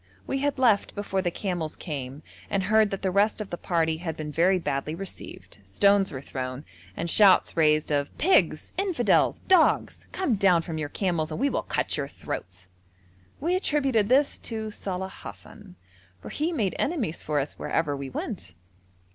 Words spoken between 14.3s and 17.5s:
to Saleh Hassan, for he made enemies for